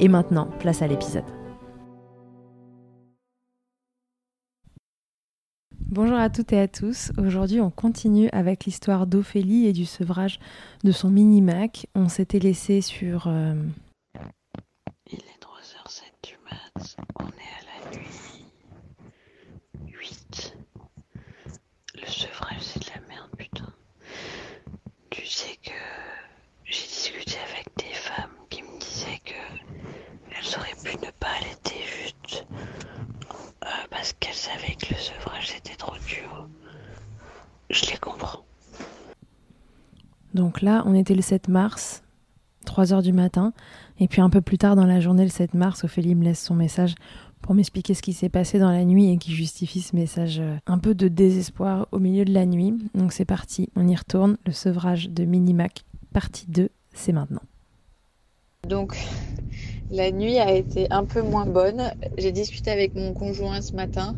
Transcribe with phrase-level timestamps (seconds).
[0.00, 1.24] Et maintenant, place à l'épisode.
[5.78, 7.12] Bonjour à toutes et à tous.
[7.18, 10.38] Aujourd'hui, on continue avec l'histoire d'Ophélie et du sevrage
[10.84, 11.86] de son mini-Mac.
[11.94, 13.26] On s'était laissé sur...
[13.26, 13.54] Euh,
[15.12, 16.96] Il est 3h07 du mat.
[17.18, 18.44] On est à la nuit.
[19.84, 20.56] 8.
[22.00, 23.68] Le sevrage, c'est de la merde, putain.
[25.10, 25.72] Tu sais que
[26.64, 29.59] j'ai discuté avec des femmes qui me disaient que
[30.40, 32.46] elles auraient pu ne pas allaiter juste
[33.62, 36.48] euh, parce qu'elles savaient que le sevrage c'était trop dur.
[37.68, 38.44] Je les comprends.
[40.34, 42.02] Donc là, on était le 7 mars,
[42.64, 43.52] 3 heures du matin.
[43.98, 46.42] Et puis un peu plus tard dans la journée, le 7 mars, Ophélie me laisse
[46.42, 46.94] son message
[47.42, 50.56] pour m'expliquer ce qui s'est passé dans la nuit et qui justifie ce message euh,
[50.66, 52.74] un peu de désespoir au milieu de la nuit.
[52.94, 54.36] Donc c'est parti, on y retourne.
[54.46, 57.42] Le sevrage de Minimac, partie 2, c'est maintenant.
[58.68, 58.96] Donc,
[59.90, 61.92] la nuit a été un peu moins bonne.
[62.16, 64.14] J'ai discuté avec mon conjoint ce matin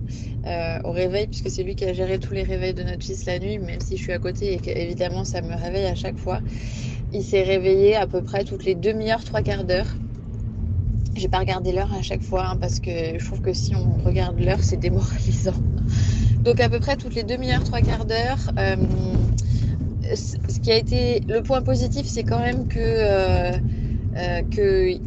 [0.47, 3.25] euh, au réveil, puisque c'est lui qui a géré tous les réveils de notre fils
[3.25, 6.19] la nuit, même si je suis à côté et qu'évidemment ça me réveille à chaque
[6.19, 6.41] fois.
[7.13, 9.97] Il s'est réveillé à peu près toutes les demi-heures, trois quarts d'heure.
[11.15, 14.03] J'ai pas regardé l'heure à chaque fois hein, parce que je trouve que si on
[14.05, 15.55] regarde l'heure, c'est démoralisant.
[16.41, 18.39] Donc à peu près toutes les demi-heures, trois quarts d'heure.
[18.59, 18.77] Euh,
[20.15, 23.53] ce qui a été le point positif, c'est quand même que euh,
[24.17, 25.01] euh, qu'il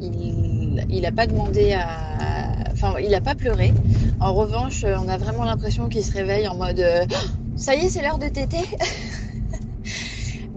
[0.89, 3.73] il n'a pas demandé à, enfin il n'a pas pleuré.
[4.19, 7.05] En revanche, on a vraiment l'impression qu'il se réveille en mode euh,
[7.55, 8.61] ça y est, c'est l'heure de téter.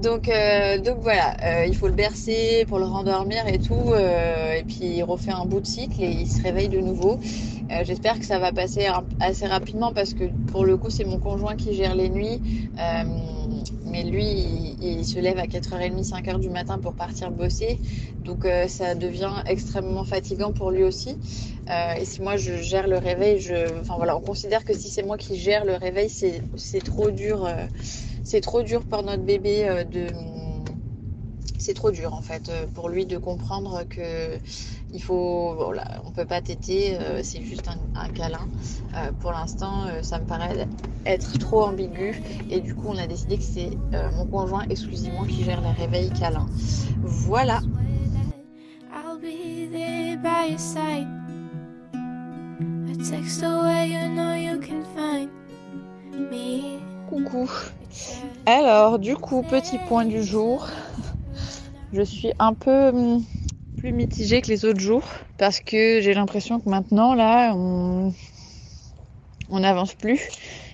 [0.02, 3.92] Donc, euh, donc voilà, euh, il faut le bercer pour le rendormir et tout.
[3.92, 7.18] euh, et puis il refait un bout de cycle et il se réveille de nouveau.
[7.72, 8.86] Euh, J'espère que ça va passer
[9.18, 12.40] assez rapidement parce que pour le coup, c'est mon conjoint qui gère les nuits.
[13.98, 17.80] Mais lui, il, se lève à 4h30, 5h du matin pour partir bosser.
[18.24, 21.18] Donc euh, ça devient extrêmement fatigant pour lui aussi.
[21.68, 24.88] Euh, et si moi je gère le réveil, je, enfin voilà, on considère que si
[24.88, 27.44] c'est moi qui gère le réveil, c'est trop dur.
[27.44, 27.66] euh,
[28.22, 30.06] c'est trop dur pour notre bébé de
[31.58, 34.38] c'est trop dur en fait pour lui de comprendre que
[34.92, 38.48] il faut voilà on peut pas téter euh, c'est juste un, un câlin.
[38.94, 40.66] Euh, pour l'instant euh, ça me paraît
[41.06, 42.22] être trop ambigu.
[42.50, 43.70] Et du coup on a décidé que c'est
[44.16, 46.48] mon conjoint exclusivement qui gère les réveils câlins.
[47.02, 47.60] Voilà.
[57.08, 57.50] Coucou.
[58.46, 60.66] Alors du coup petit point du jour.
[61.92, 63.24] Je suis un peu hum,
[63.78, 65.04] plus mitigée que les autres jours
[65.36, 68.12] parce que j'ai l'impression que maintenant là on
[69.50, 70.20] on n'avance plus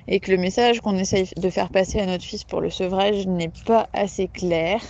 [0.09, 3.27] et que le message qu'on essaye de faire passer à notre fils pour le sevrage
[3.27, 4.81] n'est pas assez clair.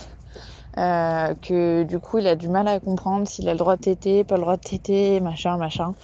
[0.77, 3.81] Euh, que du coup il a du mal à comprendre s'il a le droit de
[3.81, 5.95] téter, pas le droit de téter, machin, machin.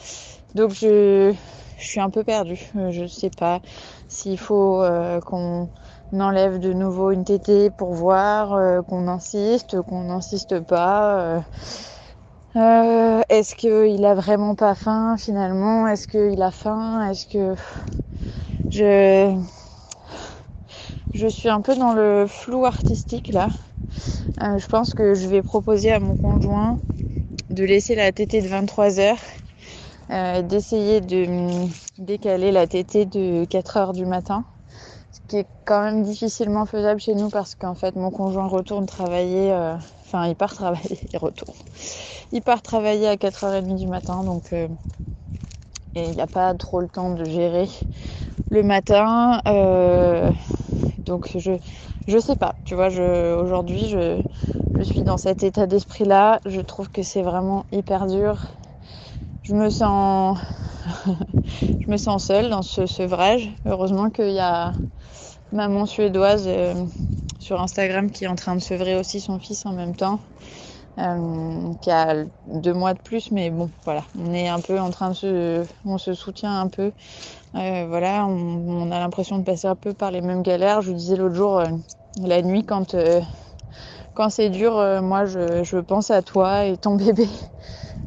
[0.56, 1.34] Donc je,
[1.78, 2.60] je suis un peu perdue.
[2.78, 3.60] Euh, Je sais pas
[4.08, 5.70] s'il faut euh, qu'on
[6.14, 11.44] enlève de nouveau une tétée pour voir, euh, qu'on insiste, qu'on n'insiste pas.
[12.56, 13.22] Euh.
[13.30, 15.88] Est-ce qu'il a vraiment pas faim finalement?
[15.88, 17.10] Est-ce qu'il a faim?
[17.10, 17.56] Est-ce que
[18.70, 19.36] je
[21.14, 23.50] je suis un peu dans le flou artistique là.
[24.42, 26.80] Euh, je pense que je vais proposer à mon conjoint
[27.50, 29.20] de laisser la tétée de 23 heures
[30.10, 31.68] euh, d'essayer de
[31.98, 34.46] décaler la tétée de 4 heures du matin,
[35.12, 38.86] ce qui est quand même difficilement faisable chez nous parce qu'en fait mon conjoint retourne
[38.86, 39.52] travailler,
[40.12, 41.56] enfin il part travailler, il retourne,
[42.32, 44.68] il part travailler à 4h30 du matin, donc euh,
[45.96, 47.68] et il n'a pas trop le temps de gérer
[48.50, 49.42] le matin,
[51.06, 51.54] donc je
[52.08, 54.22] je sais pas, tu vois, aujourd'hui je,
[54.78, 58.38] je suis dans cet état d'esprit là, je trouve que c'est vraiment hyper dur.
[59.44, 60.38] Je me sens
[61.62, 63.50] je me sens seule dans ce sevrage.
[63.66, 64.74] Heureusement qu'il y a
[65.52, 66.74] maman suédoise euh,
[67.42, 70.20] sur Instagram qui est en train de sevrer aussi son fils en même temps.
[71.00, 74.90] Euh, qui a deux mois de plus, mais bon, voilà, on est un peu en
[74.90, 76.92] train de se, on se soutient un peu.
[77.56, 80.82] Euh, voilà, on, a l'impression de passer un peu par les mêmes galères.
[80.82, 81.68] Je vous disais l'autre jour, euh,
[82.22, 82.96] la nuit, quand
[84.14, 87.28] quand c'est dur, moi, je pense à toi et ton bébé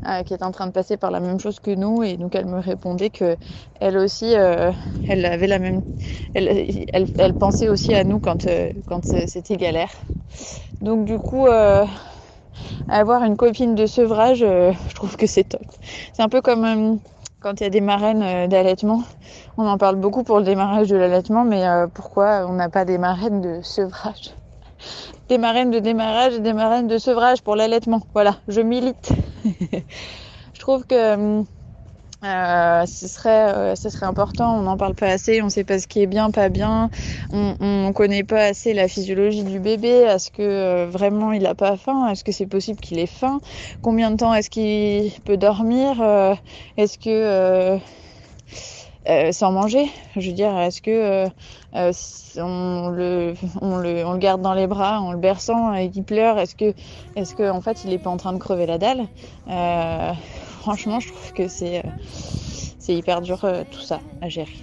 [0.07, 2.03] euh, qui est en train de passer par la même chose que nous.
[2.03, 3.37] Et donc elle me répondait que
[3.81, 4.71] elle aussi euh,
[5.07, 5.83] elle avait la même
[6.35, 6.87] elle,
[7.19, 9.91] elle, pensait aussi à nous quand euh, quand c'était galère.
[10.81, 11.47] Donc du coup
[12.89, 15.63] avoir une copine de sevrage je trouve que c'est top.
[16.13, 17.01] C'est un peu comme
[17.41, 19.03] quand il y a des marraines d'allaitement.
[19.57, 21.65] On en parle beaucoup pour le démarrage de l'allaitement mais
[21.95, 24.35] pourquoi on n'a pas des marraines de sevrage?
[25.29, 28.03] Des marraines de démarrage et des marraines de sevrage pour l'allaitement.
[28.15, 29.11] Voilà, je milite.
[29.45, 31.45] je trouve que
[32.25, 34.59] euh, ce serait, euh, ce serait important.
[34.59, 35.43] On n'en parle pas assez.
[35.43, 36.91] On ne sait pas ce qui est bien, pas bien.
[37.33, 39.89] On ne connaît pas assez la physiologie du bébé.
[39.89, 42.09] Est-ce que euh, vraiment il n'a pas faim?
[42.11, 43.41] Est-ce que c'est possible qu'il ait faim?
[43.83, 46.03] Combien de temps est-ce qu'il peut dormir?
[46.77, 47.79] Est-ce que
[49.09, 49.91] euh, sans manger.
[50.17, 51.29] Je veux dire, est-ce que euh,
[51.75, 51.93] euh,
[52.39, 56.05] on, le, on, le, on le garde dans les bras en le berçant et qu'il
[56.05, 56.73] pleure Est-ce que,
[57.17, 59.07] est-ce que en fait, il est pas en train de crever la dalle?
[59.49, 60.13] Euh,
[60.61, 61.83] Franchement, je trouve que c'est
[62.79, 64.55] c'est hyper dur tout ça à gérer.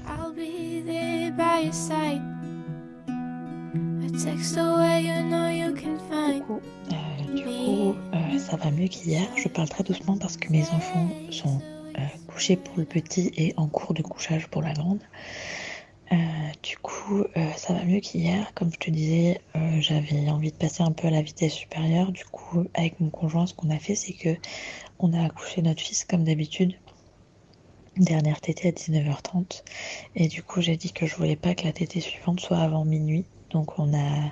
[6.40, 6.60] Coucou.
[7.36, 7.96] Du coup,
[8.40, 9.22] ça va mieux qu'hier.
[9.36, 11.62] Je parle très doucement parce que mes enfants sont
[11.98, 15.02] euh, couchés pour le petit et en cours de couchage pour la grande.
[16.12, 16.16] Euh,
[16.62, 18.54] du coup, euh, ça va mieux qu'hier.
[18.54, 19.42] Comme je te disais,
[19.80, 22.12] j'avais envie de passer un peu à la vitesse supérieure.
[22.12, 24.36] Du coup, avec mon conjoint, ce qu'on a fait, c'est que
[25.00, 26.76] on a accouché notre fils comme d'habitude.
[27.98, 29.64] Dernière tétée à 19h30.
[30.16, 32.86] Et du coup, j'ai dit que je voulais pas que la tétée suivante soit avant
[32.86, 33.26] minuit.
[33.50, 34.32] Donc, on a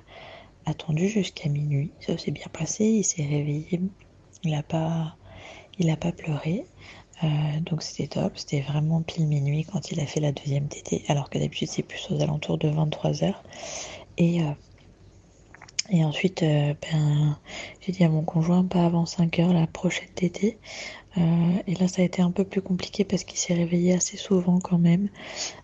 [0.66, 1.92] attendu jusqu'à minuit.
[2.00, 2.86] Ça s'est bien passé.
[2.86, 3.82] Il s'est réveillé.
[4.44, 4.64] Il n'a
[5.80, 6.66] il a pas pleuré.
[7.24, 7.28] Euh,
[7.66, 11.30] donc c'était top, c'était vraiment pile minuit quand il a fait la deuxième tétée, alors
[11.30, 13.34] que d'habitude c'est plus aux alentours de 23h.
[14.18, 14.52] Et, euh,
[15.90, 17.38] et ensuite, euh, ben,
[17.82, 20.58] j'ai dit à mon conjoint pas avant 5h la prochaine tétée.
[21.68, 24.60] et là ça a été un peu plus compliqué parce qu'il s'est réveillé assez souvent
[24.60, 25.10] quand même.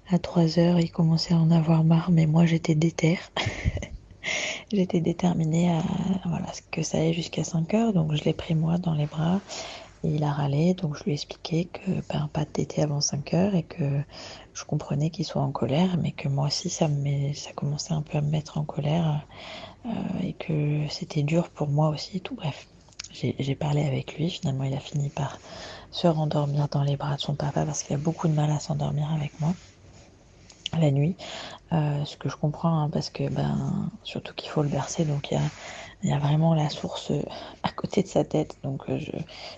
[0.10, 3.32] À 3h il commençait à en avoir marre, mais moi j'étais déterre.
[4.74, 5.84] j'étais déterminée à
[6.26, 9.40] voilà, que ça aille jusqu'à 5h, donc je l'ai pris moi dans les bras
[10.04, 13.34] il a râlé, donc je lui ai expliqué que ben, pas de tété avant 5
[13.34, 14.02] heures et que
[14.54, 18.02] je comprenais qu'il soit en colère, mais que moi aussi ça, me ça commençait un
[18.02, 19.26] peu à me mettre en colère
[19.86, 19.90] euh,
[20.24, 22.22] et que c'était dur pour moi aussi.
[22.22, 22.68] Tout bref,
[23.12, 24.30] j'ai parlé avec lui.
[24.30, 25.40] Finalement, il a fini par
[25.92, 28.60] se rendormir dans les bras de son papa parce qu'il a beaucoup de mal à
[28.60, 29.54] s'endormir avec moi
[30.80, 31.16] la nuit.
[31.74, 35.32] Euh, ce que je comprends hein, parce que ben surtout qu'il faut le bercer, donc
[35.32, 35.40] il
[36.04, 37.24] y y a vraiment la source euh,
[37.64, 39.12] à côté de sa tête, donc euh, je,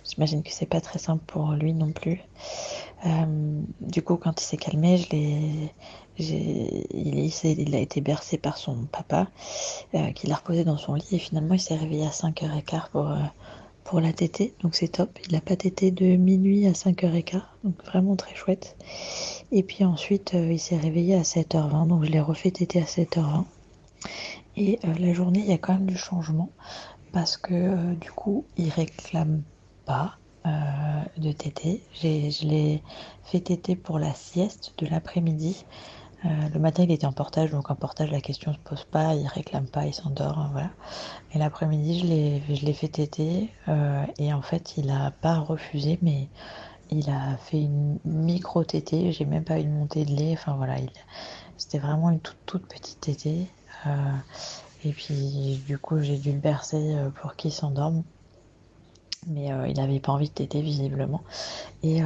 [0.09, 2.21] j'imagine que c'est pas très simple pour lui non plus.
[3.81, 5.73] Du coup, quand il s'est calmé, je l'ai,
[6.17, 9.27] il, il a été bercé par son papa,
[10.15, 13.07] qui l'a reposé dans son lit, et finalement il s'est réveillé à 5h15 pour,
[13.87, 15.17] pour la tétée, donc c'est top.
[15.29, 18.75] Il a pas tété de minuit à 5h15, donc vraiment très chouette.
[19.53, 22.83] Et puis ensuite, euh, il s'est réveillé à 7h20, donc je l'ai refait téter à
[22.83, 23.45] 7h20.
[24.57, 26.49] Et euh, la journée, il y a quand même du changement
[27.13, 29.41] parce que euh, du coup, il réclame
[29.85, 30.17] pas
[31.17, 31.81] de tété.
[31.93, 32.81] Je l'ai
[33.25, 35.65] fait téter pour la sieste de l'après-midi.
[36.25, 39.13] Euh, le matin, il était en portage, donc en portage, la question se pose pas,
[39.13, 40.71] il réclame pas, il s'endort, hein, voilà.
[41.33, 46.27] Et l'après-midi, je l'ai, fait téter euh, et en fait, il a pas refusé, mais
[46.89, 49.11] il a fait une micro tétée.
[49.11, 50.33] J'ai même pas eu de montée de lait.
[50.33, 50.89] Enfin voilà, il,
[51.57, 53.47] c'était vraiment une toute, petite tétée.
[53.85, 53.91] Euh,
[54.85, 58.03] et puis du coup j'ai dû le bercer pour qu'il s'endorme.
[59.27, 61.21] Mais il n'avait pas envie de téter visiblement.
[61.83, 61.99] Et,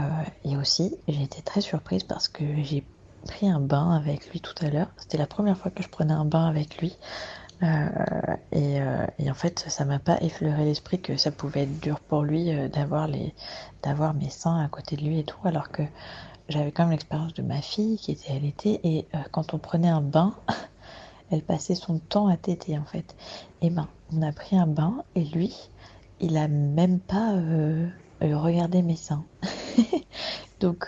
[0.43, 2.83] et aussi j'ai été très surprise parce que j'ai
[3.21, 4.89] pris un bain avec lui tout à l'heure.
[4.97, 6.97] C'était la première fois que je prenais un bain avec lui.
[7.63, 7.89] Euh,
[8.51, 11.99] et, euh, et, en fait, ça m'a pas effleuré l'esprit que ça pouvait être dur
[11.99, 15.83] pour lui euh, d'avoir mes seins à côté de lui et tout, alors que
[16.49, 20.01] j'avais quand même l'expérience de ma fille qui était allaitée et quand on prenait un
[20.01, 20.33] bain,
[21.31, 23.15] elle passait son temps à téter en fait.
[23.61, 25.55] Et ben, on a pris un bain et lui,
[26.19, 27.35] il a même pas
[28.21, 29.25] regardé mes seins.
[30.59, 30.85] Donc,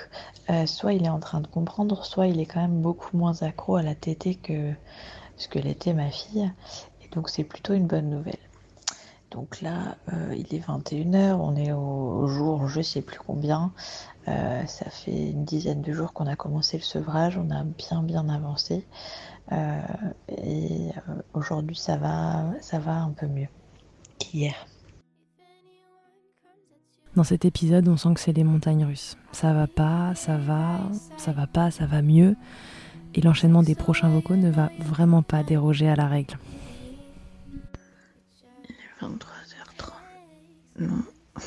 [0.65, 3.75] soit il est en train de comprendre, soit il est quand même beaucoup moins accro
[3.75, 4.73] à la tétée que
[5.37, 6.51] ce que l'était ma fille.
[7.03, 8.37] Et donc c'est plutôt une bonne nouvelle.
[9.31, 13.73] Donc là, euh, il est 21h, on est au, jour, je sais plus combien.
[14.27, 18.03] Euh, ça fait une dizaine de jours qu'on a commencé le sevrage, on a bien
[18.03, 18.85] bien avancé.
[19.51, 19.81] Euh,
[20.29, 20.91] et
[21.33, 23.49] aujourd'hui, ça va, ça va un peu mieux
[24.19, 24.53] qu'hier.
[27.15, 29.17] Dans cet épisode, on sent que c'est les montagnes russes.
[29.32, 30.79] Ça va pas, ça va,
[31.17, 32.36] ça va pas, ça va mieux
[33.15, 36.38] et l'enchaînement des prochains vocaux ne va vraiment pas déroger à la règle.
[38.67, 39.91] Il est 23h30.
[40.79, 41.03] Non,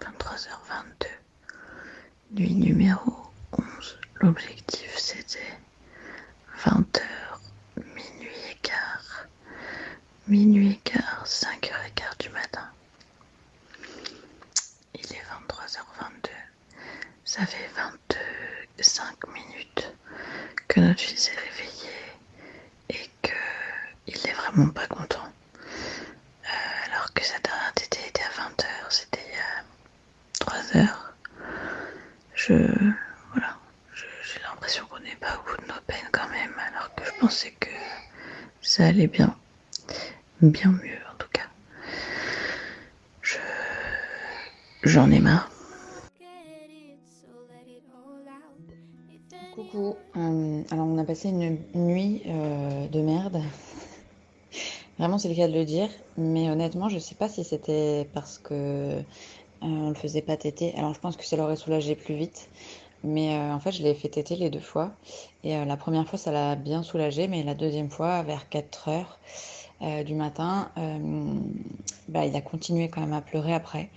[0.00, 1.06] 23h22.
[2.32, 3.12] Nuit numéro
[3.52, 3.98] 11.
[4.20, 5.38] L'objectif c'était
[6.64, 7.00] 20h,
[7.76, 9.26] minuit et quart.
[10.28, 12.68] Minuit et quart, 5h15 du matin.
[14.94, 16.30] Il est 23h22.
[17.24, 19.92] Ça fait 25 minutes
[20.68, 21.92] que notre fils est réveillé
[22.90, 25.28] et qu'il n'est vraiment pas content.
[26.44, 29.64] Euh, alors que sa dernière tétée était à 20h, c'était il y a
[30.40, 31.14] 3 heures.
[32.34, 32.54] Je.
[33.32, 33.56] Voilà.
[33.94, 37.12] J'ai l'impression qu'on n'est pas au bout de nos peines quand même, alors que je
[37.20, 37.68] pensais que
[38.62, 39.36] ça allait bien.
[40.42, 41.48] Bien mieux en tout cas.
[43.20, 43.36] Je.
[44.82, 45.48] J'en ai marre.
[49.54, 49.94] Coucou.
[50.16, 53.40] Euh, alors on a passé une nuit euh, de merde.
[54.98, 55.88] Vraiment c'est le cas de le dire.
[56.16, 59.02] Mais honnêtement je sais pas si c'était parce que euh,
[59.60, 60.74] le faisait pas téter.
[60.76, 62.48] Alors je pense que ça l'aurait soulagé plus vite.
[63.04, 64.90] Mais en fait je l'ai fait téter les deux fois.
[65.44, 67.28] Et la première fois ça l'a bien soulagé.
[67.28, 69.20] Mais la deuxième fois vers 4 heures
[70.04, 70.70] du matin,
[72.08, 73.90] bah, il a continué quand même à pleurer après.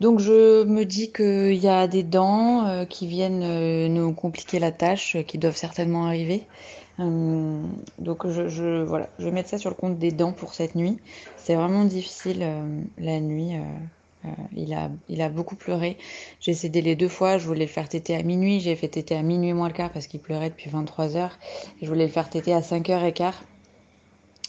[0.00, 4.58] Donc je me dis qu'il y a des dents euh, qui viennent euh, nous compliquer
[4.58, 6.42] la tâche, euh, qui doivent certainement arriver.
[6.98, 10.74] donc je, je, voilà, je vais mettre ça sur le compte des dents pour cette
[10.74, 10.98] nuit.
[11.36, 12.44] C'est vraiment difficile
[12.98, 13.52] la nuit.
[14.56, 15.98] il, a, il a beaucoup pleuré.
[16.40, 17.38] J'ai cédé les deux fois.
[17.38, 18.60] Je voulais le faire téter à minuit.
[18.60, 21.38] J'ai fait téter à minuit moins le quart parce qu'il pleurait depuis 23 heures.
[21.82, 23.34] Je voulais le faire téter à 5h15.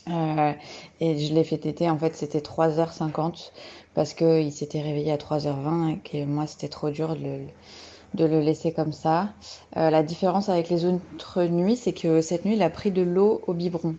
[0.10, 0.54] Euh,
[1.00, 3.52] et je l'ai fait téter, en fait, c'était 3h50
[3.94, 8.72] parce qu'il s'était réveillé à 3h20 et que moi, c'était trop dur de le, laisser
[8.72, 9.30] comme ça.
[9.76, 13.02] Euh, la différence avec les autres nuits, c'est que cette nuit, il a pris de
[13.02, 13.96] l'eau au biberon.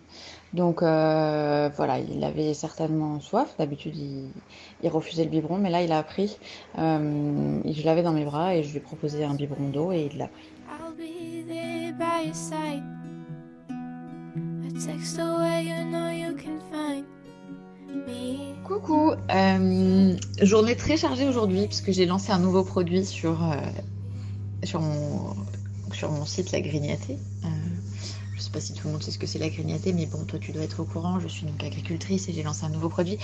[0.53, 3.53] Donc euh, voilà, il avait certainement soif.
[3.59, 6.37] D'habitude, il, refusait le biberon, mais là, il a pris.
[6.75, 10.17] Je l'avais dans mes bras et je lui ai proposé un biberon d'eau et il
[10.17, 10.49] l'a pris.
[18.63, 23.55] Coucou, euh, journée très chargée aujourd'hui puisque j'ai lancé un nouveau produit sur, euh,
[26.03, 27.17] mon site La Grignatée.
[27.45, 27.47] Euh,
[28.33, 30.05] je ne sais pas si tout le monde sait ce que c'est la grignatée, mais
[30.05, 31.19] bon, toi tu dois être au courant.
[31.19, 33.17] Je suis donc agricultrice et j'ai lancé un nouveau produit.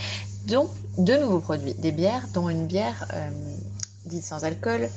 [0.48, 1.74] Donc, deux nouveaux produits.
[1.76, 3.08] Des bières, dont une bière
[4.06, 4.90] dite sans alcool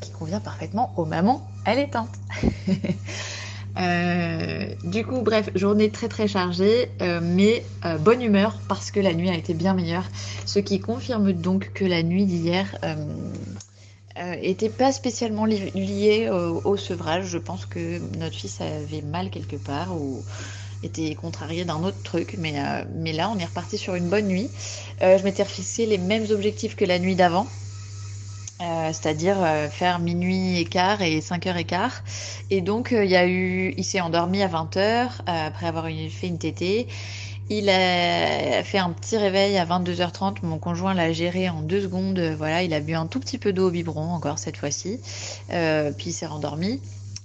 [0.00, 2.10] qui convient parfaitement aux mamans allaitantes.
[3.78, 8.98] Euh, du coup, bref, journée très très chargée, euh, mais euh, bonne humeur parce que
[8.98, 10.04] la nuit a été bien meilleure.
[10.46, 12.76] Ce qui confirme donc que la nuit d'hier
[14.42, 17.26] était pas spécialement liée au, sevrage.
[17.26, 20.24] Je pense que notre fils avait mal quelque part ou
[20.82, 22.54] était contrarié d'un autre truc, mais,
[22.96, 24.50] mais là on est reparti sur une bonne nuit.
[25.00, 27.46] je m'étais refixé les mêmes objectifs que la nuit d'avant.
[28.60, 32.02] Euh, c'est-à-dire euh, faire minuit et quart et 5 heures et quart.
[32.50, 35.84] Et donc, euh, il y a eu, il s'est endormi à 20 heures après avoir
[35.84, 36.88] fait une tétée.
[37.50, 40.38] Il a fait un petit réveil à 22h30.
[40.42, 42.18] Mon conjoint l'a géré en deux secondes.
[42.36, 45.00] Voilà, il a bu un tout petit peu d'eau au biberon encore cette fois-ci.
[45.48, 46.80] puis il s'est rendormi.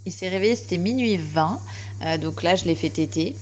[0.06, 1.60] Il s'est réveillé, c'était minuit 20.
[2.22, 3.36] donc là, je l'ai fait téter.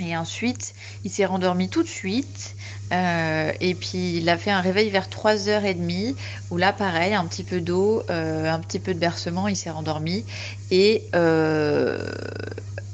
[0.00, 0.74] Et ensuite,
[1.04, 2.56] il s'est rendormi tout de suite.
[2.92, 6.14] Euh, et puis il a fait un réveil vers 3h30
[6.50, 9.70] où là pareil, un petit peu d'eau, euh, un petit peu de bercement, il s'est
[9.70, 10.24] rendormi.
[10.70, 12.12] Et, euh,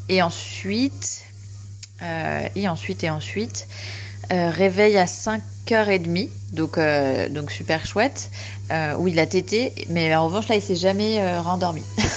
[0.08, 1.24] et ensuite,
[2.54, 3.68] et ensuite, et ensuite,
[4.30, 6.78] réveil à 5h30, donc,
[7.30, 8.30] donc super chouette,
[8.98, 11.82] où il a tété, mais en revanche là il s'est jamais rendormi.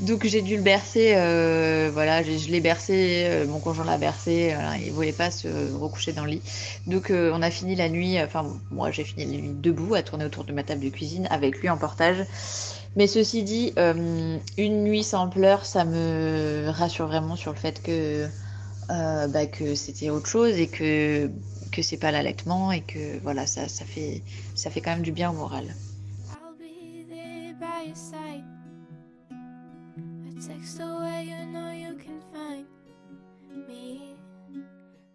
[0.00, 4.52] Donc j'ai dû le bercer, euh, voilà, je, l'ai bercé, euh, mon conjoint l'a bercé,
[4.54, 6.42] voilà, il voulait pas se recoucher dans le lit.
[6.86, 10.02] Donc euh, on a fini la nuit, enfin moi j'ai fini la nuit debout à
[10.02, 12.26] tourner autour de ma table de cuisine avec lui en portage.
[12.94, 17.82] Mais ceci dit, euh, une nuit sans pleurs, ça me rassure vraiment sur le fait
[17.82, 18.26] que,
[18.90, 21.30] euh, bah, que c'était autre chose et que,
[21.76, 24.22] que c'est pas l'allaitement et que voilà, ça, ça, fait,
[24.54, 25.66] ça fait quand même du bien au moral.
[26.30, 28.42] I'll be there by your side.
[29.30, 32.64] A text away, you know you can find
[33.68, 34.14] me.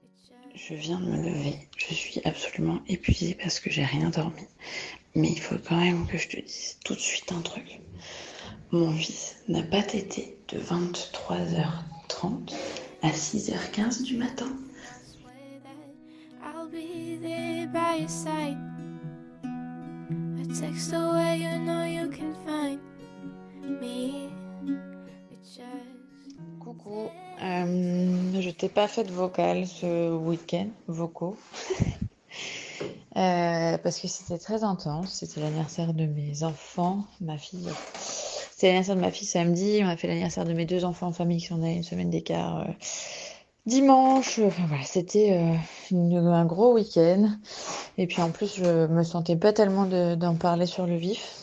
[0.03, 1.67] It's just- Je viens de me lever.
[1.77, 4.43] Je suis absolument épuisée parce que j'ai rien dormi.
[5.15, 7.81] Mais il faut quand même que je te dise tout de suite un truc.
[8.71, 12.53] Mon fils n'a pas tété de 23h30
[13.01, 14.47] à 6h15 du matin.
[17.73, 18.57] By side.
[26.59, 27.09] Coucou,
[27.39, 31.37] je t'ai pas fait de vocal ce week-end, vocaux,
[33.17, 35.11] Euh, parce que c'était très intense.
[35.11, 37.67] C'était l'anniversaire de mes enfants, ma fille.
[37.99, 39.81] C'était l'anniversaire de ma fille samedi.
[39.83, 42.09] On a fait l'anniversaire de mes deux enfants en famille qui sont nés une semaine
[42.09, 42.71] d'écart euh,
[43.65, 44.39] dimanche.
[44.39, 45.57] Voilà, c'était
[45.93, 47.29] euh, un gros week-end.
[47.97, 51.39] Et puis en plus, je me sentais pas tellement de- d'en parler sur le vif.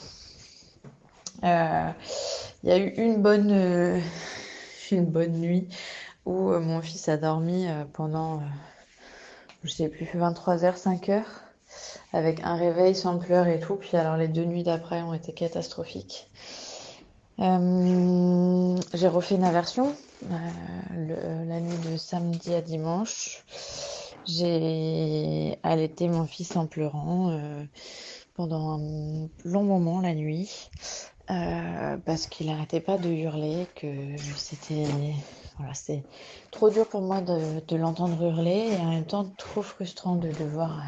[1.45, 1.91] Euh,
[2.65, 4.01] Il y a eu une bonne, euh,
[4.93, 5.69] une bonne nuit
[6.27, 8.45] où euh, mon fils a dormi euh, pendant, euh,
[9.63, 11.45] je sais plus, 23h, 5h,
[12.13, 13.77] avec un réveil sans pleurs et tout.
[13.77, 16.31] Puis alors les deux nuits d'après ont été catastrophiques.
[17.41, 20.37] Euh, j'ai refait une inversion euh,
[20.91, 23.45] le- la nuit de samedi à dimanche.
[24.27, 27.65] J'ai allaité mon fils en pleurant euh,
[28.35, 30.71] pendant un long moment la nuit.
[31.31, 34.87] Euh, parce qu'il n'arrêtait pas de hurler, que c'était
[35.59, 36.03] voilà, c'est
[36.51, 40.79] trop dur pour moi de, l'entendre hurler et en même temps trop frustrant de devoir
[40.79, 40.83] euh,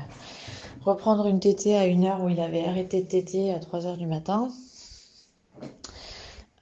[0.80, 3.98] reprendre une tétée à une heure où il avait arrêté de téter à 3 heures
[3.98, 4.48] du matin.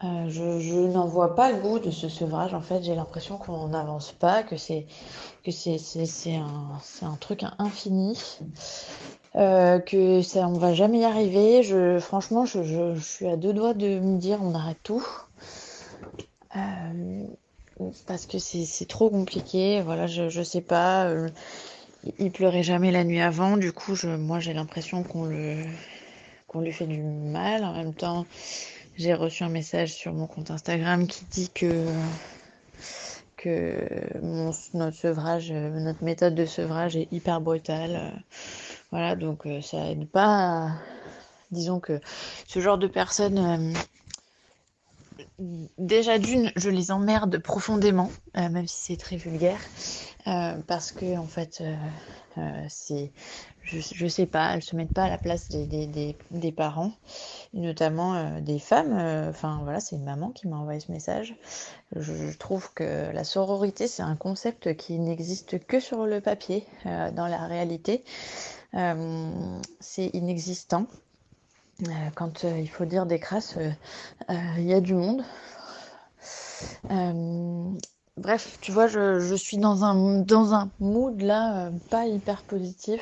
[0.05, 2.55] Euh, je, n'en vois pas le bout de ce sevrage.
[2.55, 4.87] En fait, j'ai l'impression qu'on n'avance pas, que c'est
[5.45, 8.17] que c'est c'est un un truc infini,
[9.35, 11.65] euh, que ça on va jamais y arriver.
[11.65, 15.05] Je franchement, je, je, suis à deux doigts de me dire on arrête tout.
[16.57, 17.25] Euh,
[18.07, 19.83] parce que c'est c'est trop compliqué.
[19.83, 21.07] Voilà, je je sais pas.
[21.07, 21.29] euh,
[22.19, 23.57] il pleurait jamais la nuit avant.
[23.57, 25.65] Du coup, je moi j'ai l'impression qu'on le
[26.47, 27.65] qu'on lui fait du mal.
[27.65, 28.27] En même temps,
[28.99, 31.87] j'ai reçu un message sur mon compte Instagram qui dit que
[33.37, 33.89] que
[34.75, 38.21] notre sevrage, euh, notre méthode de sevrage est hyper brutale.
[38.91, 40.67] Voilà, donc euh, ça aide pas.
[40.67, 40.73] à-
[41.51, 41.99] Disons que
[42.47, 43.39] ce genre de personnes,
[45.39, 49.59] euh, déjà d'une, je les emmerde profondément, même si c'est très vulgaire,
[50.29, 51.75] euh, parce que en fait, euh,
[52.37, 53.13] euh, c'est,
[53.63, 56.93] je, je sais pas, elles se mettent pas à la place des, des, des, parents,
[57.55, 58.93] notamment des femmes.
[59.29, 61.35] Enfin voilà, c'est une maman qui m'a envoyé ce message.
[61.97, 66.67] Je, je trouve que la sororité, c'est un concept qui n'existe que sur le papier.
[66.85, 68.05] Dans la réalité,
[69.81, 70.87] c'est inexistant.
[72.17, 73.57] Quand il faut dire des crasses,
[74.29, 75.23] il y a du monde.
[78.19, 82.43] Bref, tu vois, je, je suis dans un, dans un mood là, euh, pas hyper
[82.43, 83.01] positif.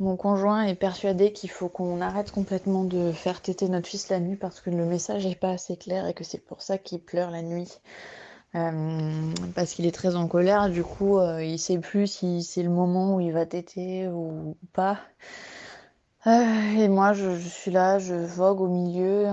[0.00, 4.18] Mon conjoint est persuadé qu'il faut qu'on arrête complètement de faire téter notre fils la
[4.18, 7.00] nuit parce que le message n'est pas assez clair et que c'est pour ça qu'il
[7.00, 7.68] pleure la nuit.
[8.54, 12.62] Euh, parce qu'il est très en colère, du coup, euh, il sait plus si c'est
[12.62, 14.98] le moment où il va téter ou pas.
[16.26, 16.30] Euh,
[16.76, 19.26] et moi, je, suis là, je vogue au milieu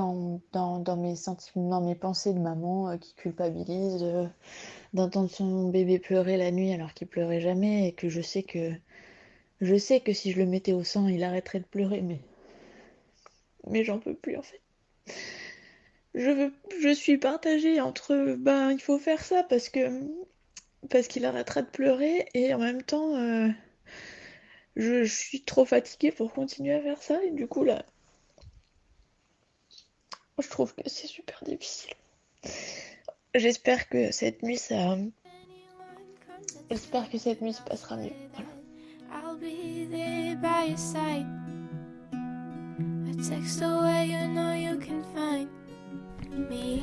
[0.51, 4.27] dans, mes sentiments, dans mes pensées de maman euh, qui culpabilise euh,
[4.93, 8.73] d'entendre son bébé pleurer la nuit alors qu'il pleurait jamais et que je sais que
[9.61, 12.03] je sais que si je le mettais au sang, il arrêterait de pleurer,
[13.67, 14.61] mais j'en peux plus en fait.
[16.13, 19.79] Je veux, je suis partagée entre ben il faut faire ça parce que
[20.89, 23.15] parce qu'il arrêtera de pleurer et en même temps
[24.75, 27.85] je, suis trop fatiguée pour continuer à faire ça et du coup là
[30.39, 31.93] je trouve que c'est super difficile.
[33.35, 34.97] J'espère que cette nuit ça
[36.69, 38.13] j'espère que cette nuit se passera mieux.
[38.33, 38.49] Voilà.
[39.13, 41.27] I'll be there by your side.
[42.13, 45.49] A text away, you know you can find
[46.49, 46.81] me.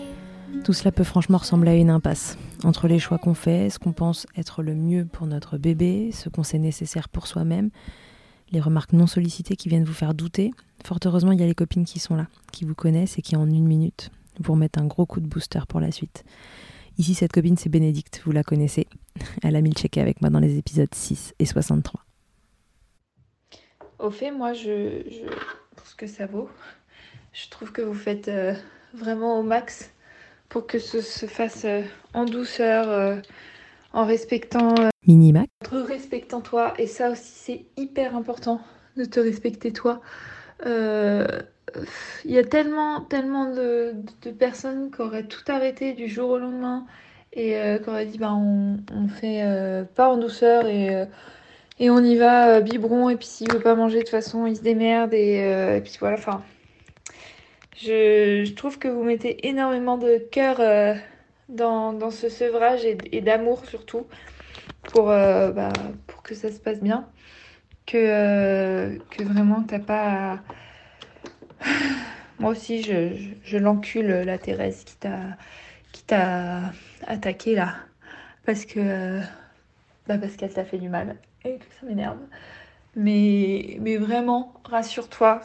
[0.65, 2.37] Tout cela peut franchement ressembler à une impasse.
[2.65, 6.29] Entre les choix qu'on fait, ce qu'on pense être le mieux pour notre bébé, ce
[6.29, 7.71] qu'on sait nécessaire pour soi-même,
[8.53, 10.53] les remarques non sollicitées qui viennent vous faire douter,
[10.85, 13.37] fort heureusement il y a les copines qui sont là, qui vous connaissent et qui
[13.37, 16.25] en une minute vous remettre un gros coup de booster pour la suite.
[16.99, 18.87] Ici, cette copine, c'est Bénédicte, vous la connaissez.
[19.43, 22.05] Elle a mis le checker avec moi dans les épisodes 6 et 63.
[23.99, 25.27] Au fait, moi, je, je,
[25.77, 26.51] pour ce que ça vaut,
[27.33, 28.55] je trouve que vous faites euh,
[28.95, 29.93] vraiment au max
[30.51, 31.81] pour que ce se fasse euh,
[32.13, 33.17] en douceur, euh,
[33.95, 34.75] en respectant.
[35.07, 35.49] Minimac.
[35.71, 36.75] respectant toi.
[36.77, 38.61] Et ça aussi, c'est hyper important
[38.99, 40.03] de te respecter toi.
[40.67, 46.39] Il y a tellement, tellement de, de, personnes qui auraient tout arrêté du jour au
[46.39, 46.85] lendemain
[47.33, 49.43] et qui auraient dit bah, on, on fait
[49.95, 51.07] pas en douceur et
[51.79, 54.57] et on y va biberon et puis s'il veut pas manger de toute façon il
[54.57, 55.37] se démerde et,
[55.77, 56.43] et puis voilà enfin
[57.83, 60.95] je, trouve que vous mettez énormément de cœur euh,
[61.49, 64.07] dans, ce sevrage et, d'amour surtout
[64.93, 65.73] pour, euh, bah,
[66.07, 67.09] pour que ça se passe bien.
[67.87, 70.40] Que, euh, que vraiment t'as pas.
[72.38, 76.73] Moi aussi, je, je, l'encule, la Thérèse qui t'a
[77.07, 77.75] attaqué là.
[78.47, 79.21] Parce que.
[80.07, 81.16] Bah parce qu'elle t'a fait du mal.
[81.45, 82.19] Et que ça m'énerve.
[82.97, 85.40] Mais, mais vraiment, rassure-toi.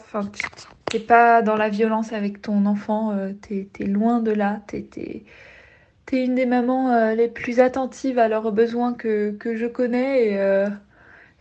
[0.88, 4.88] T'es pas dans la violence avec ton enfant, euh, t'es es loin de là, t'es
[4.96, 5.24] es,
[6.12, 10.68] une des mamans euh, les plus attentives à leurs besoins que, je connais et, euh,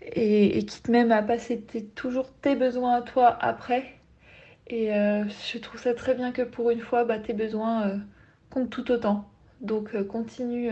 [0.01, 1.63] et, et, qui te même à passer
[1.95, 3.93] toujours tes besoins à toi après.
[4.67, 7.99] Et je trouve ça très bien que pour une fois, bah, tes besoins
[8.49, 9.29] comptent tout autant.
[9.61, 10.71] Donc continue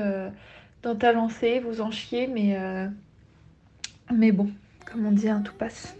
[0.81, 2.57] dans ta lancée, vous en chiez, mais,
[4.11, 4.49] mais bon,
[4.91, 5.95] comme on dit, hein, tout passe.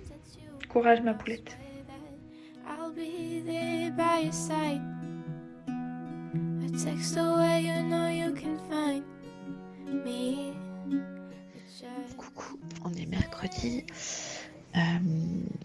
[0.69, 1.55] Courage ma poulette.
[2.95, 4.81] Be there by your side.
[5.67, 9.03] A text you know you can find
[10.05, 10.53] me.
[12.17, 13.83] Coucou, on est mercredi.
[14.75, 14.79] Euh,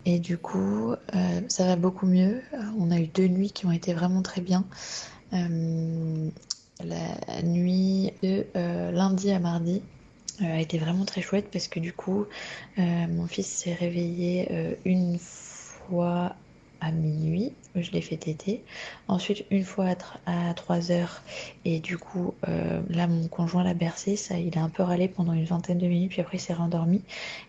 [0.04, 2.42] et du coup, euh, ça va beaucoup mieux.
[2.78, 4.64] On a eu deux nuits qui ont été vraiment très bien.
[5.32, 6.30] Euh,
[6.84, 9.82] la nuit de euh, lundi à mardi
[10.42, 12.26] euh, a été vraiment très chouette parce que du coup,
[12.78, 16.36] euh, mon fils s'est réveillé une fois
[16.80, 18.62] à minuit, je l'ai fait téter.
[19.08, 19.94] Ensuite, une fois
[20.26, 21.22] à, 3 heures,
[21.64, 25.08] et du coup, euh, là, mon conjoint l'a bercé, ça, il a un peu râlé
[25.08, 27.02] pendant une vingtaine de minutes, puis après, il s'est rendormi.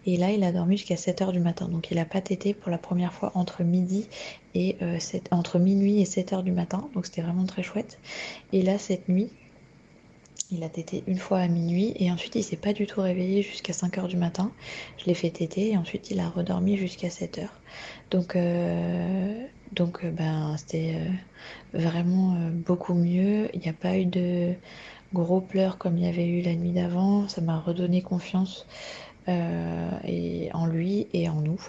[0.05, 1.67] Et là, il a dormi jusqu'à 7 heures du matin.
[1.67, 4.07] Donc, il a pas tété pour la première fois entre midi
[4.55, 4.97] et euh,
[5.31, 6.89] entre minuit et 7 heures du matin.
[6.93, 7.99] Donc, c'était vraiment très chouette.
[8.53, 9.29] Et là, cette nuit,
[10.51, 13.41] il a tété une fois à minuit et ensuite il s'est pas du tout réveillé
[13.41, 14.51] jusqu'à 5 heures du matin.
[14.97, 17.59] Je l'ai fait téter et ensuite il a redormi jusqu'à 7 heures.
[18.09, 23.49] Donc, euh, donc euh, ben, c'était euh, vraiment beaucoup mieux.
[23.53, 24.53] Il n'y a pas eu de
[25.13, 27.27] gros pleurs comme il y avait eu la nuit d'avant.
[27.27, 28.65] Ça m'a redonné confiance
[30.03, 31.61] et en lui et en nous.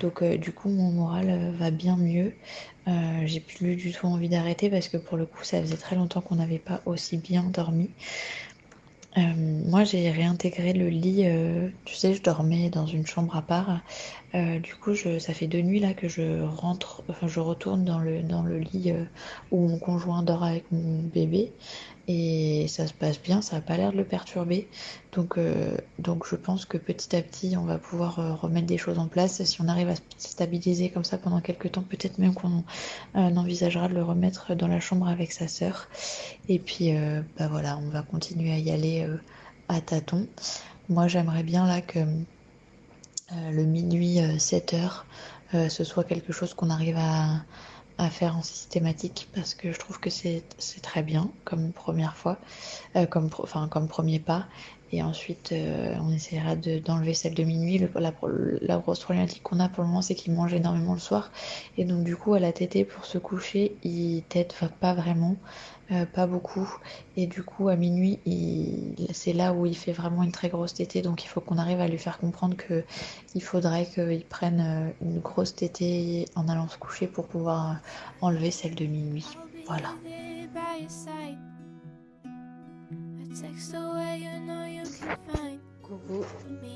[0.00, 2.32] Donc du coup mon moral va bien mieux.
[3.24, 6.20] j'ai plus du tout envie d'arrêter parce que pour le coup ça faisait très longtemps
[6.20, 7.90] qu'on n'avait pas aussi bien dormi.
[9.16, 11.24] moi j'ai réintégré le lit,
[11.84, 13.82] tu sais je dormais dans une chambre à part
[14.34, 17.98] euh, du coup, ça fait deux nuits là que je rentre, enfin je retourne dans
[17.98, 19.04] le, dans le lit euh,
[19.50, 21.56] où mon conjoint dort avec mon bébé
[22.08, 24.68] et ça se passe bien, ça n'a pas l'air de le perturber.
[25.12, 28.98] Donc, euh, donc je pense que petit à petit, on va pouvoir remettre des choses
[28.98, 29.42] en place.
[29.44, 32.64] Si on arrive à se stabiliser comme ça pendant quelques temps, peut-être même qu'on
[33.14, 35.88] envisagera de le remettre dans la chambre avec sa sœur.
[36.48, 36.92] Et puis,
[37.38, 39.06] bah voilà, on va continuer à y aller
[39.68, 40.26] à tâtons.
[40.88, 41.98] Moi, j'aimerais bien là que
[43.32, 45.06] euh, le minuit 7 euh, heures,
[45.54, 47.42] euh, ce soit quelque chose qu'on arrive à,
[48.10, 50.42] faire en systématique parce que je trouve que c'est
[50.82, 52.38] très bien comme première fois,
[53.10, 54.46] comme, enfin, comme premier pas.
[54.90, 57.78] Et ensuite, on essaiera d'enlever celle de minuit.
[57.94, 58.12] la,
[58.62, 61.30] la, grosse problématique qu'on a pour le moment, c'est qu'il mange énormément le soir.
[61.76, 65.36] Et donc, du coup, à la tétée, pour se coucher, il tète pas vraiment.
[65.90, 66.68] Euh, pas beaucoup.
[67.16, 68.18] Et du coup, à minuit,
[69.12, 71.00] c'est là où il fait vraiment une très grosse tétée.
[71.00, 72.84] Donc, il faut qu'on arrive à lui faire comprendre que
[73.34, 77.74] il faudrait qu'il prenne euh, une grosse tétée en allant se coucher pour pouvoir euh,
[78.20, 79.26] enlever celle de minuit.
[79.66, 79.94] Voilà.
[85.82, 86.24] Coucou,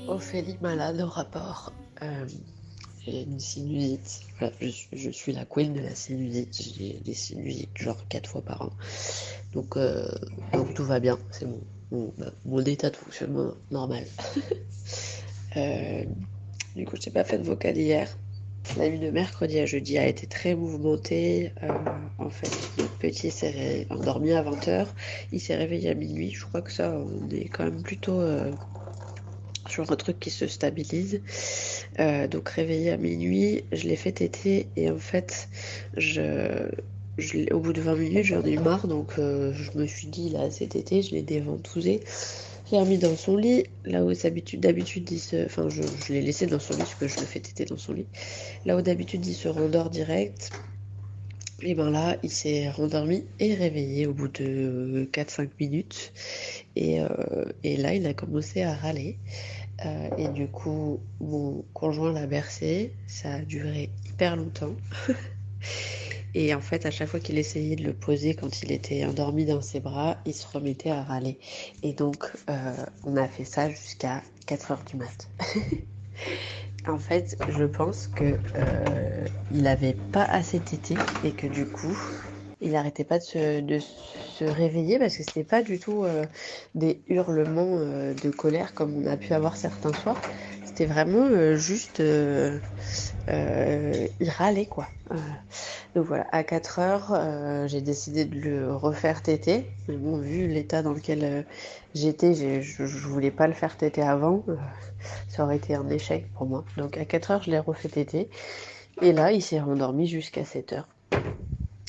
[0.07, 1.71] Ophélie malade au rapport
[3.05, 4.21] j'ai une sinusite.
[4.93, 6.61] je, suis la queen de la sinusite.
[6.77, 8.71] J'ai des sinusites genre quatre fois par an.
[9.53, 10.07] Donc, euh,
[10.53, 11.17] donc tout va bien.
[11.31, 11.61] C'est mon,
[11.91, 14.05] mon, bah, mon, état de fonctionnement normal.
[15.57, 16.03] euh,
[16.75, 18.07] du coup, je n'ai pas fait de vocal hier.
[18.77, 21.51] La nuit de mercredi à jeudi a été très mouvementée.
[21.63, 21.69] Euh,
[22.17, 24.87] en fait, notre petit s'est endormi à 20h.
[25.33, 26.31] Il s'est réveillé à minuit.
[26.31, 28.21] Je crois que ça, on est quand même plutôt
[29.73, 31.21] sur un truc qui se stabilise.
[31.99, 35.49] Euh, donc réveillé à minuit, je l'ai fait téter et en fait,
[35.97, 36.69] je,
[37.51, 40.29] au bout de 20 minutes, j'en ai eu marre, donc euh, je me suis dit,
[40.29, 42.01] là, cet été, je l'ai déventousé.
[42.67, 45.45] Je l'ai remis dans son lit, là où d'habitude il se...
[45.45, 45.81] Enfin, je,
[46.13, 48.05] l'ai laissé dans son lit, parce que je le fais téter dans son lit.
[48.65, 50.51] Là où d'habitude il se rendort direct,
[51.65, 56.11] et ben là, il s'est rendormi et réveillé au bout de 4-5 minutes.
[56.75, 57.07] Et, euh,
[57.63, 59.17] et, là, il a commencé à râler.
[59.85, 62.93] Euh, et du coup, mon conjoint l'a bercé.
[63.07, 64.75] Ça a duré hyper longtemps.
[66.35, 69.45] Et en fait, à chaque fois qu'il essayait de le poser quand il était endormi
[69.45, 71.37] dans ses bras, il se remettait à râler.
[71.83, 75.29] Et donc, euh, on a fait ça jusqu'à 4 heures du mat.
[76.87, 81.95] en fait, je pense que euh, n'avait pas assez tété et que du coup,
[82.63, 86.25] il n'arrêtait pas de se, réveiller parce que c'était pas du tout euh,
[86.75, 90.19] des hurlements de colère comme on a pu avoir certains soirs.
[90.65, 93.29] C'était vraiment juste, il
[94.29, 94.87] râlait quoi.
[95.95, 99.69] Donc voilà, à 4 heures, euh, j'ai décidé de le refaire téter.
[99.87, 101.43] Mais bon, vu l'état dans lequel euh,
[101.93, 104.43] j'étais, je, je voulais pas le faire téter avant.
[104.49, 104.55] Euh,
[105.27, 106.65] ça aurait été un échec pour moi.
[106.77, 108.29] Donc à 4 heures, je l'ai refait téter.
[109.01, 110.87] Et là, il s'est rendormi jusqu'à 7 heures.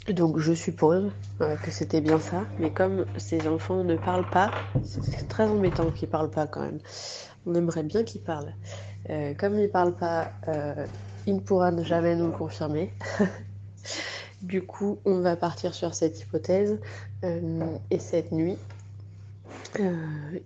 [0.09, 2.45] Donc je suppose que c'était bien ça.
[2.59, 4.51] Mais comme ces enfants ne parlent pas,
[4.83, 6.79] c'est très embêtant qu'ils parlent pas quand même.
[7.47, 8.55] On aimerait bien qu'ils parlent.
[9.38, 10.31] comme ils parlent pas,
[11.27, 12.93] il ne pourra jamais nous le confirmer.
[14.45, 16.79] Du coup, on va partir sur cette hypothèse.
[17.25, 18.59] Euh, et cette nuit,
[19.81, 19.95] euh,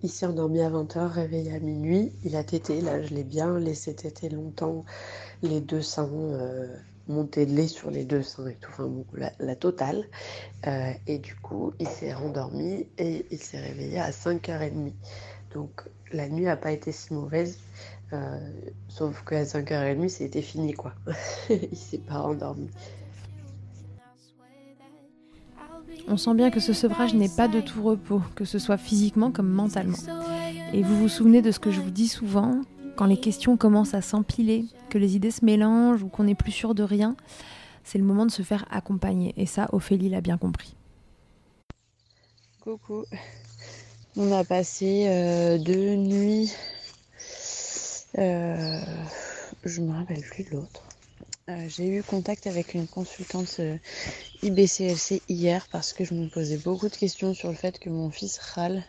[0.01, 2.13] il s'est endormi à 20h, réveillé à minuit.
[2.23, 4.85] Il a tété, là je l'ai bien laissé téter longtemps,
[5.43, 6.09] les deux seins,
[7.09, 8.89] euh, monter de lait sur les deux seins et tout, enfin
[9.39, 10.05] la, totale.
[11.07, 14.93] et du coup, il s'est rendormi et il s'est réveillé à 5h30.
[15.53, 17.59] Donc la nuit n'a pas été si mauvaise.
[18.87, 20.93] sauf qu'à 5h30, c'était fini quoi.
[21.49, 22.69] il s'est pas endormi.
[26.07, 29.31] On sent bien que ce sevrage n'est pas de tout repos, que ce soit physiquement
[29.31, 29.97] comme mentalement.
[30.73, 32.61] Et vous vous souvenez de ce que je vous dis souvent,
[32.99, 36.51] quand les questions commencent à s'empiler, que les idées se mélangent ou qu'on n'est plus
[36.51, 37.15] sûr de rien,
[37.85, 39.33] c'est le moment de se faire accompagner.
[39.37, 40.75] Et ça, Ophélie l'a bien compris.
[42.59, 43.05] Coucou.
[44.17, 46.51] On a passé euh, deux nuits.
[48.17, 48.81] Euh,
[49.63, 50.83] je me rappelle plus de l'autre.
[51.47, 53.77] Euh, j'ai eu contact avec une consultante euh,
[54.43, 58.09] IBCLC hier parce que je me posais beaucoup de questions sur le fait que mon
[58.09, 58.83] fils râle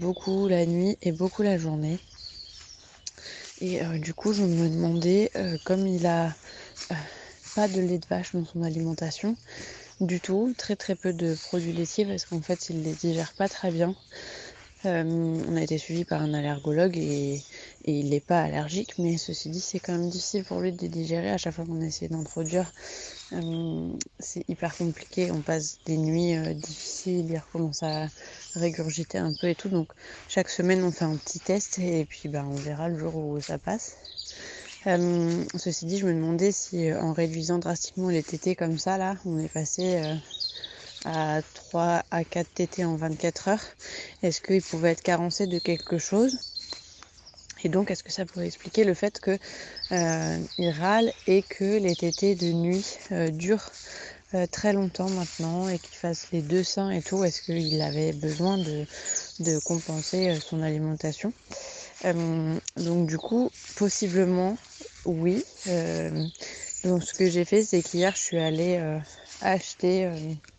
[0.00, 1.98] beaucoup la nuit et beaucoup la journée.
[3.60, 5.30] Et du coup, je me demandais,
[5.64, 6.34] comme il a
[7.54, 9.36] pas de lait de vache dans son alimentation,
[10.00, 13.48] du tout, très très peu de produits laitiers parce qu'en fait, il les digère pas
[13.48, 13.94] très bien.
[14.84, 17.44] on a été suivi par un allergologue et
[17.84, 20.86] et il n'est pas allergique, mais ceci dit, c'est quand même difficile pour lui de
[20.86, 22.72] digérer à chaque fois qu'on essaie d'introduire.
[23.32, 28.08] Euh, c'est hyper compliqué, on passe des nuits euh, difficiles, il recommence à
[28.54, 29.68] régurgiter un peu et tout.
[29.68, 29.92] Donc
[30.28, 33.40] chaque semaine, on fait un petit test et puis ben, on verra le jour où
[33.40, 33.96] ça passe.
[34.86, 39.16] Euh, ceci dit, je me demandais si en réduisant drastiquement les tétés comme ça, là,
[39.26, 40.18] on est passé
[41.04, 43.64] à 3 à 4 tétés en 24 heures,
[44.22, 46.38] est-ce qu'il pouvait être carencé de quelque chose?
[47.64, 49.38] Et donc, est-ce que ça pourrait expliquer le fait qu'il
[49.92, 53.70] euh, râle et que les tétés de nuit euh, durent
[54.34, 57.24] euh, très longtemps maintenant et qu'il fasse les deux seins et tout?
[57.24, 58.86] Est-ce qu'il avait besoin de,
[59.64, 61.32] compenser son alimentation?
[62.04, 64.56] Donc, du coup, possiblement,
[65.04, 65.44] oui.
[66.84, 69.00] donc, ce que j'ai fait, c'est qu'hier, je suis allée
[69.40, 70.10] acheter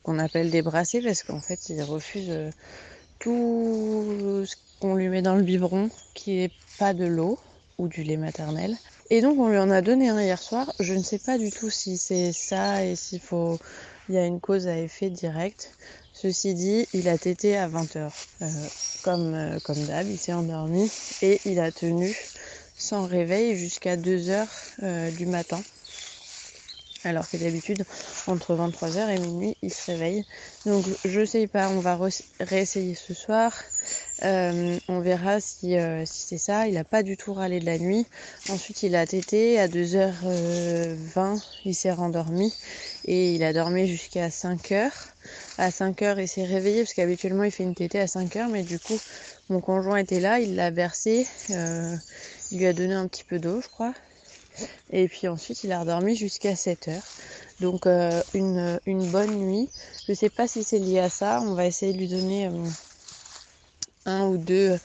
[0.03, 2.31] qu'on appelle des brassés parce qu'en fait, il refuse
[3.19, 7.39] tout ce qu'on lui met dans le biberon qui est pas de l'eau
[7.77, 8.75] ou du lait maternel.
[9.09, 10.71] Et donc on lui en a donné un hier soir.
[10.79, 13.59] Je ne sais pas du tout si c'est ça et s'il faut
[14.09, 15.71] il y a une cause à effet direct.
[16.13, 18.09] Ceci dit, il a tété à 20h.
[18.41, 18.47] Euh,
[19.03, 22.13] comme euh, comme d'hab, il s'est endormi et il a tenu
[22.77, 24.47] sans réveil jusqu'à 2h
[24.83, 25.61] euh, du matin
[27.03, 27.83] alors que d'habitude
[28.27, 30.25] entre 23h et minuit il se réveille.
[30.65, 31.97] Donc je sais pas, on va
[32.39, 33.53] réessayer ce soir.
[34.23, 36.67] Euh, on verra si, euh, si c'est ça.
[36.67, 38.05] Il a pas du tout râlé de la nuit.
[38.49, 42.53] Ensuite il a tété à 2h20, il s'est rendormi
[43.05, 44.91] et il a dormi jusqu'à 5h.
[45.57, 48.79] À 5h il s'est réveillé parce qu'habituellement il fait une tétée à 5h mais du
[48.79, 48.97] coup
[49.49, 51.95] mon conjoint était là, il l'a versé, euh,
[52.51, 53.93] il lui a donné un petit peu d'eau je crois
[54.91, 57.03] et puis ensuite, il a redormi jusqu'à 7 heures.
[57.59, 59.69] Donc euh, une, bonne nuit.
[60.05, 61.41] Je ne sais pas si c'est lié à ça.
[61.41, 62.51] On va essayer de lui donner euh,
[64.05, 64.79] un ou deux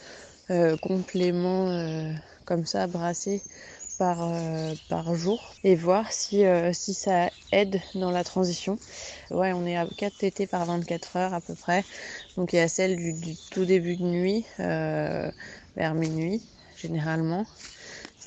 [0.50, 3.42] euh, compléments comme ça, brassés,
[3.98, 8.76] par, jour et voir si, ça aide dans la transition.
[9.30, 11.84] Ouais, on est à 4 TT par 24 heures à peu près.
[12.37, 16.42] Donc il y a celle du, tout début de nuit, vers minuit
[16.76, 17.46] généralement.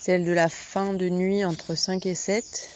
[0.07, 2.69] Celle de la fin de nuit entre 5 et 7.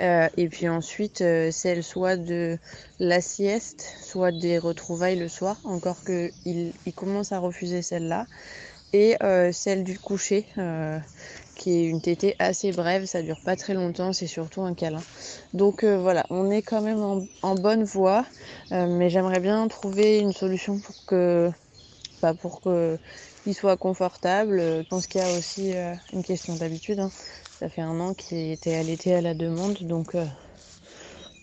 [0.00, 2.56] Euh, et puis ensuite, euh, celle soit de
[2.98, 8.26] la sieste, soit des retrouvailles le soir, encore qu'il il commence à refuser celle-là.
[8.94, 10.46] Et euh, celle du coucher,
[11.54, 15.02] qui est une tétée assez brève, ça dure pas très longtemps, c'est surtout un câlin.
[15.52, 18.24] Donc voilà, on est quand même en, bonne voie,
[18.70, 21.50] mais j'aimerais bien trouver une solution pour que,
[22.22, 22.98] bah, pour que
[23.48, 24.60] il soit confortable.
[24.60, 27.00] Je pense qu'il y a aussi euh, une question d'habitude.
[27.00, 27.10] hein.
[27.60, 30.26] Ça fait un an qu'il était allaité à la demande, donc euh,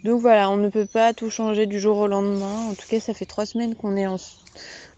[0.04, 2.70] donc voilà, on ne peut pas tout changer du jour au lendemain.
[2.70, 4.08] En tout cas, ça fait trois semaines qu'on est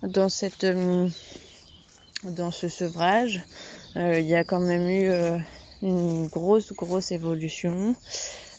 [0.03, 1.09] dans cette euh,
[2.23, 3.43] dans ce sevrage.
[3.95, 5.37] Euh, il y a quand même eu euh,
[5.81, 7.95] une grosse grosse évolution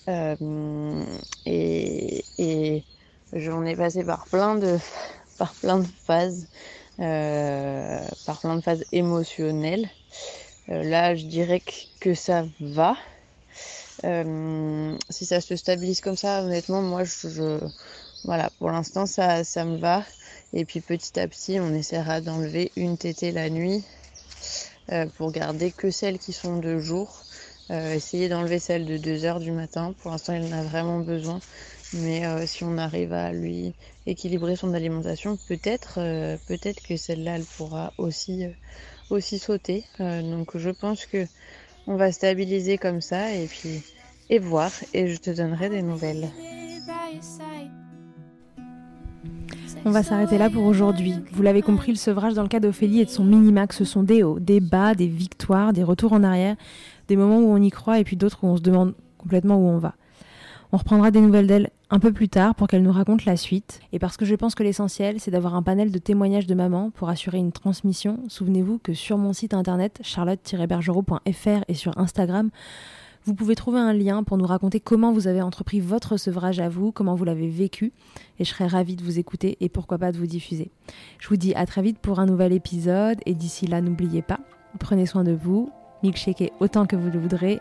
[0.08, 1.04] Euh,
[1.46, 2.84] et, et
[3.32, 4.78] j'en ai passé par plein de
[5.38, 9.88] par plein de phases, euh, par plein de phases émotionnelles.
[10.70, 11.62] Euh, là, je dirais
[12.00, 12.96] que, ça va.
[14.04, 17.58] Euh, si ça se stabilise comme ça, honnêtement, moi, je,
[18.24, 20.04] voilà, pour l'instant, ça, ça me va.
[20.52, 23.82] Et puis petit à petit, on essaiera d'enlever une tétée la nuit
[24.92, 27.24] euh, pour garder que celles qui sont de jour.
[27.70, 29.94] Euh, essayer d'enlever celle de 2 heures du matin.
[30.00, 31.38] Pour l'instant, il en a vraiment besoin.
[31.94, 33.72] Mais euh, si on arrive à lui
[34.06, 38.50] équilibrer son alimentation, peut-être euh, peut-être que celle-là, elle pourra aussi, euh,
[39.10, 39.84] aussi sauter.
[39.98, 41.26] Donc je pense que
[41.86, 43.82] on va stabiliser comme ça et puis
[44.28, 44.70] et voir.
[44.92, 46.28] Et je te donnerai des nouvelles.
[49.84, 51.14] On va s'arrêter là pour aujourd'hui.
[51.32, 54.02] Vous l'avez compris, le sevrage dans le cas d'Ophélie et de son minimax, ce sont
[54.02, 56.56] des hauts, des bas, des victoires, des retours en arrière,
[57.06, 59.66] des moments où on y croit et puis d'autres où on se demande complètement où
[59.66, 59.94] on va.
[60.70, 63.80] On reprendra des nouvelles d'elle un peu plus tard pour qu'elle nous raconte la suite.
[63.92, 66.90] Et parce que je pense que l'essentiel, c'est d'avoir un panel de témoignages de maman
[66.90, 72.50] pour assurer une transmission, souvenez-vous que sur mon site internet charlotte-bergerot.fr et sur Instagram,
[73.24, 76.68] vous pouvez trouver un lien pour nous raconter comment vous avez entrepris votre sevrage à
[76.68, 77.92] vous, comment vous l'avez vécu,
[78.38, 80.70] et je serais ravie de vous écouter et pourquoi pas de vous diffuser.
[81.18, 84.40] Je vous dis à très vite pour un nouvel épisode, et d'ici là, n'oubliez pas,
[84.78, 85.70] prenez soin de vous,
[86.02, 87.60] milkshakez autant que vous le voudrez,